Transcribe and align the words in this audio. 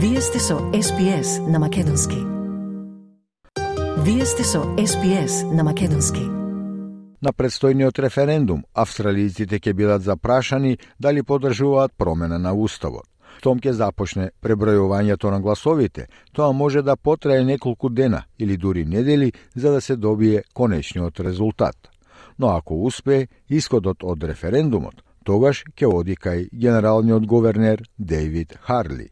Вие 0.00 0.20
сте 0.20 0.38
со 0.38 0.54
SPS 0.54 1.50
на 1.50 1.58
Македонски. 1.58 2.16
Вие 3.98 4.26
сте 4.26 4.44
со 4.44 4.58
SPS 4.58 5.54
на 5.54 5.64
Македонски. 5.64 6.20
На 7.22 7.32
предстојниот 7.32 7.98
референдум, 7.98 8.62
австралијците 8.74 9.58
ќе 9.58 9.74
бидат 9.74 10.02
запрашани 10.02 10.78
дали 11.00 11.22
подржуваат 11.22 11.96
промена 11.96 12.38
на 12.38 12.54
уставот. 12.54 13.10
Том 13.42 13.58
ќе 13.58 13.74
започне 13.74 14.30
пребројувањето 14.42 15.34
на 15.34 15.40
гласовите, 15.40 16.06
тоа 16.32 16.52
може 16.52 16.82
да 16.82 16.96
потрае 16.96 17.42
неколку 17.44 17.88
дена 17.88 18.22
или 18.38 18.56
дури 18.56 18.84
недели 18.84 19.32
за 19.54 19.72
да 19.72 19.80
се 19.80 19.96
добие 19.96 20.44
конечниот 20.54 21.20
резултат. 21.20 21.76
Но 22.38 22.48
ако 22.48 22.84
успее, 22.84 23.26
исходот 23.48 24.04
од 24.04 24.24
референдумот 24.24 25.02
тогаш 25.24 25.64
ќе 25.74 25.90
оди 25.90 26.14
кај 26.14 26.50
генералниот 26.54 27.26
говернер 27.26 27.82
Дейвид 27.98 28.54
Харли. 28.62 29.10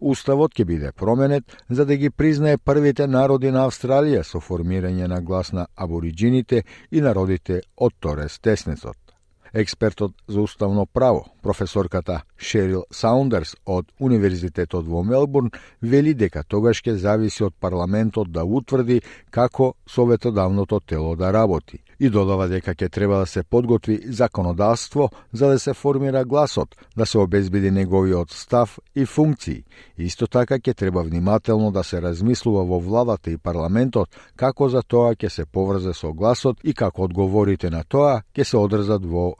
Уставот 0.00 0.54
ќе 0.56 0.64
биде 0.64 0.92
променет 0.92 1.56
за 1.68 1.84
да 1.84 1.96
ги 1.96 2.10
признае 2.10 2.58
првите 2.58 3.06
народи 3.06 3.50
на 3.50 3.66
Австралија 3.68 4.22
со 4.24 4.40
формирање 4.40 5.06
на 5.06 5.20
глас 5.20 5.52
на 5.52 5.66
абориджините 5.76 6.64
и 6.90 7.00
народите 7.00 7.60
од 7.76 7.92
Торес 8.00 8.38
Теснецот. 8.38 9.09
Експертот 9.52 10.12
за 10.28 10.40
уставно 10.40 10.86
право, 10.86 11.26
професорката 11.42 12.22
Шерил 12.38 12.84
Саундерс 12.90 13.56
од 13.66 13.86
Универзитетот 13.98 14.86
во 14.86 15.02
Мелбурн, 15.02 15.50
вели 15.82 16.14
дека 16.14 16.42
тогаш 16.42 16.82
ќе 16.82 16.94
зависи 16.94 17.44
од 17.44 17.54
парламентот 17.60 18.30
да 18.30 18.44
утврди 18.44 19.00
како 19.30 19.74
советодавното 19.86 20.80
тело 20.80 21.16
да 21.16 21.32
работи 21.32 21.82
и 22.00 22.08
додава 22.08 22.48
дека 22.48 22.72
ќе 22.74 22.88
треба 22.88 23.18
да 23.20 23.26
се 23.26 23.42
подготви 23.42 24.00
законодавство 24.08 25.10
за 25.32 25.48
да 25.48 25.58
се 25.58 25.74
формира 25.74 26.24
гласот, 26.24 26.76
да 26.96 27.06
се 27.06 27.18
обезбеди 27.18 27.70
неговиот 27.70 28.30
став 28.30 28.78
и 28.94 29.04
функции. 29.04 29.64
Исто 29.98 30.26
така 30.26 30.58
ќе 30.58 30.74
треба 30.74 31.02
внимателно 31.02 31.70
да 31.70 31.84
се 31.84 32.00
размислува 32.02 32.64
во 32.64 32.80
владата 32.80 33.30
и 33.30 33.36
парламентот 33.36 34.08
како 34.36 34.68
за 34.68 34.82
тоа 34.82 35.14
ќе 35.14 35.28
се 35.28 35.44
поврзе 35.46 35.92
со 35.94 36.12
гласот 36.12 36.64
и 36.64 36.72
како 36.74 37.04
одговорите 37.04 37.70
на 37.70 37.84
тоа 37.84 38.22
ќе 38.34 38.44
се 38.44 38.56
одрзат 38.56 39.04
во 39.04 39.34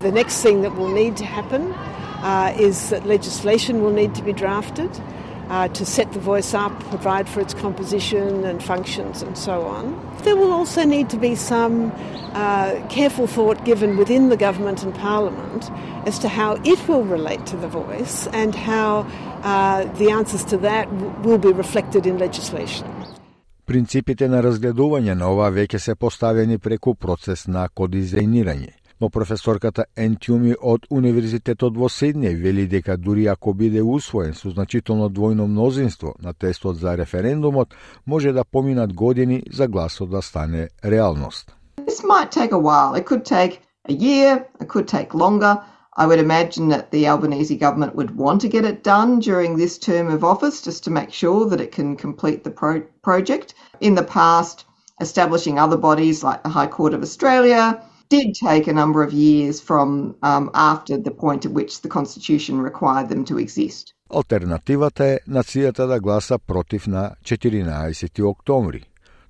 The 0.00 0.12
next 0.12 0.42
thing 0.42 0.62
that 0.62 0.74
will 0.74 0.92
need 0.92 1.16
to 1.18 1.24
happen 1.24 1.72
uh, 1.72 2.54
is 2.58 2.90
that 2.90 3.06
legislation 3.06 3.82
will 3.82 3.92
need 3.92 4.14
to 4.16 4.22
be 4.22 4.32
drafted 4.32 4.90
uh, 5.48 5.68
to 5.68 5.84
set 5.84 6.12
the 6.12 6.18
voice 6.18 6.54
up, 6.54 6.78
provide 6.88 7.28
for 7.28 7.40
its 7.40 7.54
composition 7.54 8.44
and 8.44 8.62
functions 8.62 9.22
and 9.22 9.36
so 9.36 9.62
on. 9.62 9.94
There 10.22 10.36
will 10.36 10.52
also 10.52 10.84
need 10.84 11.10
to 11.10 11.18
be 11.18 11.34
some 11.34 11.92
uh, 12.32 12.84
careful 12.88 13.26
thought 13.26 13.64
given 13.64 13.96
within 13.96 14.28
the 14.28 14.36
government 14.36 14.82
and 14.82 14.94
parliament 14.94 15.70
as 16.06 16.18
to 16.20 16.28
how 16.28 16.54
it 16.64 16.88
will 16.88 17.04
relate 17.04 17.46
to 17.46 17.56
the 17.56 17.68
voice 17.68 18.26
and 18.28 18.54
how 18.54 19.06
uh, 19.42 19.84
the 19.98 20.10
answers 20.10 20.44
to 20.46 20.56
that 20.58 20.90
will 21.22 21.38
be 21.38 21.52
reflected 21.52 22.06
in 22.06 22.18
legislation. 22.18 22.88
Принципите 23.64 24.28
на 24.28 24.42
разгледување 24.42 25.14
на 25.14 25.28
ова 25.32 25.50
веќе 25.50 25.78
се 25.78 25.94
поставени 25.94 26.58
преку 26.58 26.94
процес 26.94 27.46
на 27.46 27.68
кодизајнирање 27.68 28.72
но 29.00 29.10
професорката 29.10 29.84
Ентјуми 29.96 30.54
од 30.60 30.86
Универзитетот 30.90 31.76
во 31.76 31.88
Сидне 31.88 32.34
вели 32.34 32.66
дека 32.66 32.96
дури 32.96 33.26
ако 33.28 33.54
биде 33.54 33.82
усвоен 33.82 34.34
со 34.34 34.50
значително 34.50 35.10
двојно 35.10 35.46
мнозинство 35.46 36.14
на 36.22 36.32
тестот 36.32 36.78
за 36.78 36.96
референдумот, 36.96 37.74
може 38.06 38.32
да 38.32 38.44
поминат 38.44 38.94
години 38.94 39.42
за 39.52 39.68
гласот 39.68 40.10
да 40.10 40.22
стане 40.22 40.68
реалност. 40.84 41.56
This 41.76 42.00
might 42.02 42.30
take 42.32 42.52
a 42.52 42.62
while. 42.68 42.94
It 43.00 43.04
could 43.04 43.24
take 43.24 43.60
a 43.88 43.92
year, 43.92 44.44
it 44.60 44.68
could 44.68 44.88
take 44.88 45.14
longer. 45.14 45.56
I 45.97 46.05
would 46.07 46.19
imagine 46.19 46.69
that 46.69 46.91
the 46.91 47.07
Albanese 47.07 47.57
government 47.57 47.95
would 47.95 48.15
want 48.15 48.41
to 48.41 48.47
get 48.47 48.63
it 48.63 48.83
done 48.83 49.19
during 49.19 49.57
this 49.57 49.77
term 49.77 50.07
of 50.09 50.23
office 50.23 50.61
just 50.61 50.83
to 50.85 50.91
make 50.91 51.11
sure 51.11 51.45
that 51.49 51.59
it 51.59 51.71
can 51.71 51.95
complete 51.95 52.43
the 52.43 52.51
pro 52.51 52.81
project. 53.01 53.53
In 53.81 53.95
the 53.95 54.03
past, 54.03 54.65
establishing 55.01 55.59
other 55.59 55.77
bodies 55.77 56.23
like 56.23 56.41
the 56.43 56.49
High 56.49 56.67
Court 56.67 56.93
of 56.93 57.01
Australia, 57.01 57.81
did 58.09 58.33
take 58.33 58.67
a 58.67 58.73
number 58.73 59.03
of 59.03 59.13
years 59.13 59.59
from 59.59 60.15
um, 60.23 60.49
after 60.53 60.97
the 60.97 61.11
point 61.11 61.45
at 61.45 61.51
which 61.51 61.81
the 61.81 61.89
Constitution 61.89 62.61
required 62.61 63.09
them 63.09 63.25
to 63.25 63.37
exist. 63.37 63.93
Алтернативата 64.09 65.05
е 65.05 65.19
нацијата 65.27 65.87
да 65.87 65.99
гласа 65.99 66.39
против 66.39 66.87
на 66.87 67.11
14 67.25 68.23
октомври. 68.23 68.83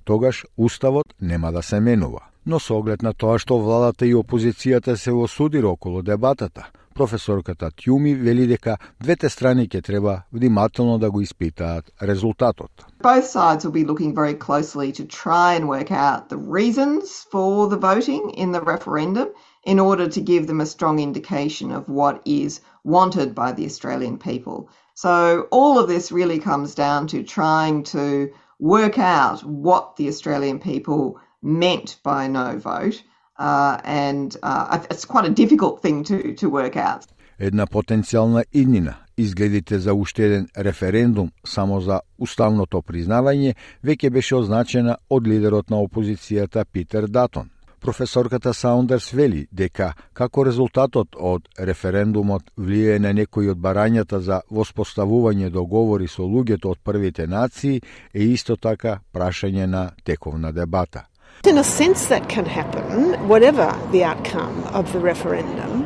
Тогаш 0.04 0.44
Уставот 0.56 1.14
нема 1.20 1.52
да 1.52 1.62
се 1.62 1.80
менува. 1.80 2.20
Но 2.46 2.58
со 2.60 2.76
оглед 2.76 3.02
на 3.02 3.14
тоа 3.14 3.38
што 3.38 3.56
владата 3.58 4.06
и 4.06 4.14
опозицијата 4.14 4.96
се 4.96 5.12
осудира 5.12 5.68
околу 5.68 6.02
дебатата, 6.02 6.66
професорката 6.94 7.70
Тјуми 7.70 8.12
вели 8.14 8.46
дека 8.46 8.76
двете 9.00 9.28
страни 9.28 9.64
ќе 9.68 9.82
треба 9.82 10.22
внимателно 10.32 10.98
да 10.98 11.10
го 11.10 11.20
испитаат 11.20 11.90
резултатот. 12.02 12.70
Both 13.02 13.26
sides 13.26 13.64
will 13.64 13.72
be 13.72 13.84
looking 13.84 14.14
very 14.14 14.34
closely 14.34 14.92
to 14.92 15.04
try 15.04 15.54
and 15.54 15.68
work 15.68 15.90
out 15.90 16.28
the 16.28 16.42
reasons 16.58 17.26
for 17.32 17.68
the 17.68 17.80
voting 17.88 18.30
in 18.36 18.52
the 18.52 18.60
referendum 18.60 19.28
in 19.64 19.80
order 19.80 20.06
to 20.06 20.20
give 20.20 20.46
them 20.46 20.60
a 20.60 20.66
strong 20.66 20.98
indication 20.98 21.72
of 21.72 21.88
what 21.88 22.20
is 22.26 22.60
wanted 22.84 23.34
by 23.34 23.52
the 23.52 23.64
Australian 23.64 24.18
people. 24.18 24.68
So 24.94 25.48
all 25.50 25.78
of 25.78 25.88
this 25.88 26.12
really 26.12 26.38
comes 26.38 26.74
down 26.74 27.06
to 27.08 27.22
trying 27.22 27.82
to 27.94 28.30
work 28.60 28.98
out 28.98 29.40
what 29.40 29.96
the 29.96 30.08
Australian 30.08 30.58
people 30.58 31.14
meant 31.42 31.96
by 32.02 32.26
no 32.28 32.58
vote 32.58 33.02
uh, 33.38 33.78
and 33.84 34.36
uh, 34.42 34.78
it's 34.90 35.04
quite 35.04 35.24
a 35.24 35.30
difficult 35.30 35.82
thing 35.82 36.04
to, 36.04 36.34
to 36.34 36.48
work 36.48 36.76
out. 36.76 37.06
Една 37.38 37.66
потенцијална 37.66 38.44
иднина, 38.52 38.94
изгледите 39.16 39.78
за 39.78 39.94
уште 39.94 40.24
еден 40.24 40.48
референдум 40.56 41.30
само 41.46 41.80
за 41.80 42.00
уставното 42.18 42.82
признавање, 42.82 43.54
веќе 43.84 44.10
беше 44.10 44.36
означена 44.36 44.96
од 45.10 45.26
лидерот 45.26 45.70
на 45.70 45.82
опозицијата 45.82 46.64
Питер 46.64 47.08
Датон. 47.08 47.50
Професорката 47.84 48.54
Саундерс 48.54 49.10
вели 49.12 49.42
дека 49.52 49.90
како 50.16 50.44
резултатот 50.48 51.18
од 51.20 51.50
референдумот 51.68 52.46
влијае 52.56 53.02
на 53.04 53.12
некои 53.12 53.50
од 53.52 53.60
барањата 53.60 54.22
за 54.24 54.38
воспоставување 54.48 55.50
договори 55.52 56.08
со 56.08 56.24
луѓето 56.24 56.72
од 56.72 56.80
првите 56.80 57.26
нации 57.26 57.82
е 58.14 58.30
исто 58.32 58.56
така 58.56 58.96
прашање 59.12 59.66
на 59.66 59.90
тековна 60.04 60.52
дебата. 60.52 61.04
In 61.44 61.58
a 61.58 61.64
sense, 61.64 62.08
that 62.08 62.26
can 62.26 62.46
happen, 62.46 63.20
whatever 63.28 63.68
the 63.92 64.02
outcome 64.02 64.64
of 64.72 64.90
the 64.94 65.00
referendum. 65.00 65.84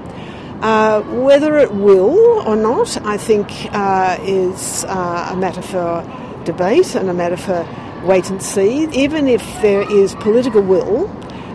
Uh, 0.62 1.02
whether 1.26 1.58
it 1.58 1.72
will 1.74 2.46
or 2.46 2.54
not, 2.54 2.96
I 3.04 3.18
think, 3.18 3.50
uh, 3.74 4.16
is 4.22 4.84
uh, 4.84 5.34
a 5.34 5.36
matter 5.36 5.62
for 5.62 6.04
debate 6.44 6.94
and 6.94 7.10
a 7.10 7.14
matter 7.14 7.36
for 7.36 7.66
wait 8.04 8.30
and 8.30 8.40
see. 8.40 8.86
Even 8.92 9.26
if 9.26 9.42
there 9.62 9.82
is 9.90 10.14
political 10.14 10.62
will 10.62 11.10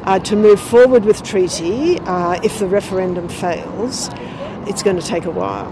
uh, 0.05 0.19
to 0.19 0.35
move 0.35 0.59
forward 0.59 1.03
with 1.05 1.23
treaty, 1.23 1.99
uh, 1.99 2.39
if 2.43 2.59
the 2.59 2.67
referendum 2.67 3.27
fails, 3.29 4.09
it's 4.69 4.83
going 4.83 4.99
to 4.99 5.07
take 5.13 5.25
a 5.25 5.31
while. 5.31 5.71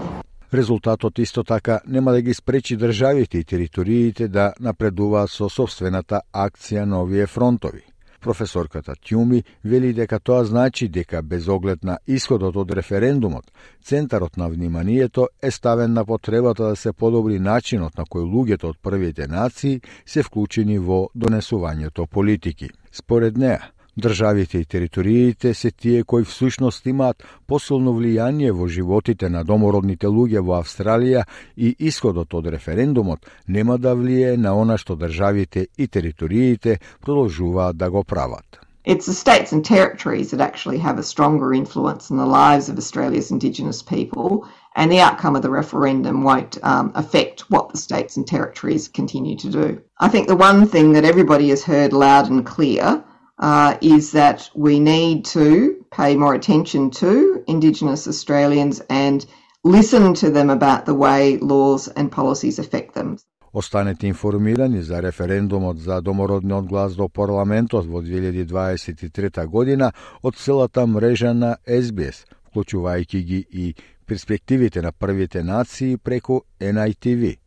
Резултатот 0.54 1.18
исто 1.18 1.44
така 1.44 1.80
нема 1.86 2.12
да 2.12 2.22
ги 2.22 2.34
спречи 2.34 2.76
државите 2.76 3.38
и 3.38 3.44
териториите 3.44 4.28
да 4.28 4.52
напредуваат 4.60 5.30
со 5.30 5.48
собствената 5.48 6.20
акција 6.32 6.84
на 6.84 7.00
овие 7.02 7.26
фронтови. 7.26 7.82
Професорката 8.20 8.92
Тјуми 8.92 9.42
вели 9.64 9.92
дека 9.92 10.20
тоа 10.20 10.44
значи 10.44 10.88
дека 10.88 11.22
без 11.22 11.48
оглед 11.48 11.84
на 11.84 11.98
исходот 12.06 12.56
од 12.56 12.70
референдумот, 12.70 13.44
центарот 13.84 14.36
на 14.36 14.48
вниманието 14.48 15.28
е 15.42 15.50
ставен 15.50 15.92
на 15.92 16.04
потребата 16.04 16.64
да 16.64 16.76
се 16.76 16.92
подобри 16.92 17.38
начинот 17.38 17.98
на 17.98 18.04
кој 18.04 18.22
луѓето 18.22 18.64
од 18.64 18.76
првите 18.82 19.26
нации 19.26 19.80
се 20.06 20.22
вклучени 20.22 20.78
во 20.78 21.08
донесувањето 21.16 22.06
политики. 22.06 22.68
Според 22.92 23.36
неа, 23.36 23.72
Државите 24.00 24.58
и 24.58 24.64
териториите 24.64 25.54
се 25.54 25.70
тие 25.70 26.04
кои 26.04 26.24
всушност 26.24 26.86
имаат 26.86 27.24
посилно 27.46 27.92
влијание 27.92 28.52
во 28.56 28.64
животите 28.64 29.28
на 29.28 29.44
домородните 29.44 30.08
луѓе 30.08 30.40
во 30.40 30.62
Австралија 30.62 31.26
и 31.56 31.74
исходот 31.78 32.32
од 32.32 32.48
референдумот 32.54 33.28
нема 33.48 33.76
да 33.76 33.92
влијае 33.92 34.40
на 34.40 34.54
она 34.56 34.78
што 34.80 34.96
државите 34.96 35.66
и 35.76 35.88
териториите 35.88 36.78
продолжуваат 37.04 37.76
да 37.76 37.90
го 37.90 38.04
прават. 38.04 38.58
It's 38.86 39.04
the 39.04 39.12
states 39.12 39.52
and 39.52 39.62
territories 39.62 40.30
that 40.30 40.40
actually 40.40 40.78
have 40.78 40.98
a 40.98 41.02
stronger 41.02 41.52
influence 41.52 42.10
on 42.10 42.16
the 42.16 42.26
lives 42.26 42.70
of 42.70 42.78
Australia's 42.78 43.30
Indigenous 43.30 43.82
people, 43.82 44.48
and 44.74 44.90
the 44.90 45.00
outcome 45.00 45.36
of 45.36 45.42
the 45.42 45.50
referendum 45.60 46.24
won't 46.24 46.58
um, 46.64 46.92
affect 46.94 47.50
what 47.50 47.68
the 47.68 47.78
states 47.78 48.16
and 48.16 48.26
territories 48.26 48.88
continue 48.88 49.36
to 49.36 49.50
do. 49.50 49.82
I 50.00 50.08
think 50.08 50.28
the 50.28 50.44
one 50.50 50.66
thing 50.66 50.94
that 50.94 51.04
everybody 51.04 51.50
has 51.50 51.62
heard 51.62 51.92
loud 51.92 52.30
and 52.30 52.44
clear 52.44 53.04
uh, 53.42 53.76
is 53.80 54.12
that 54.12 54.48
we 54.54 54.78
need 54.78 55.24
to 55.24 55.84
pay 55.90 56.14
more 56.16 56.34
attention 56.34 56.90
to 56.90 57.42
Indigenous 57.46 58.06
Australians 58.06 58.80
and 58.88 59.26
listen 59.64 60.14
to 60.14 60.30
them 60.30 60.48
about 60.48 60.86
the 60.86 60.94
way 60.94 61.38
laws 61.38 61.88
and 61.88 62.10
policies 62.10 62.58
affect 62.58 62.94
them. 62.94 63.18
Останете 63.54 64.06
информирани 64.06 64.82
за 64.82 65.02
референдумот 65.02 65.78
за 65.78 66.00
домородниот 66.02 66.66
глас 66.66 66.96
до 66.96 67.08
парламентот 67.08 67.86
во 67.86 68.02
2023 68.02 69.46
година 69.46 69.92
од 70.22 70.36
целата 70.36 70.86
мрежа 70.86 71.34
на 71.34 71.56
SBS, 71.66 72.24
вклучувајќи 72.48 73.22
ги 73.22 73.44
и 73.50 73.74
перспективите 74.06 74.82
на 74.82 74.92
првите 74.92 75.42
нации 75.42 75.96
преку 75.96 76.40
NITV. 76.60 77.41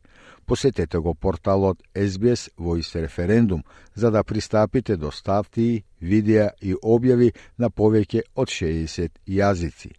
Посетете 0.46 0.98
го 0.98 1.16
порталот 1.16 1.78
SBS 1.96 2.50
Voice 2.60 3.08
Referendum 3.08 3.62
за 3.96 4.12
да 4.12 4.24
пристапите 4.24 4.98
до 4.98 5.12
статии, 5.12 5.84
видеа 6.02 6.52
и 6.62 6.76
објави 6.76 7.34
на 7.58 7.70
повеќе 7.70 8.22
од 8.36 8.48
60 8.48 9.10
јазици. 9.28 9.92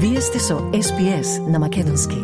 Вие 0.00 0.20
сте 0.20 0.38
со 0.38 0.58
SBS 0.72 1.50
на 1.50 1.58
Македонски. 1.58 2.16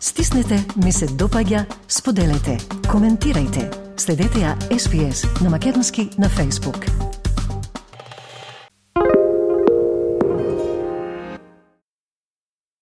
Стиснете, 0.00 0.58
ми 0.84 0.92
се 0.92 1.06
допаѓа, 1.06 1.64
споделете, 1.88 2.58
коментирајте. 2.90 3.70
Следете 3.96 4.38
ја 4.42 4.56
SBS 4.70 5.26
на 5.42 5.50
Македонски 5.50 6.10
на 6.18 6.28
Facebook. 6.28 7.11